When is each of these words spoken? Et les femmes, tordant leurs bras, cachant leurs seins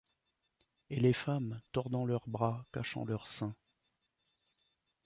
Et 0.89 0.95
les 0.99 1.13
femmes, 1.13 1.61
tordant 1.73 2.07
leurs 2.07 2.27
bras, 2.27 2.65
cachant 2.73 3.05
leurs 3.05 3.27
seins 3.27 3.53